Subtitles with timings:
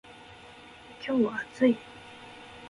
[1.05, 1.77] 今日は暑い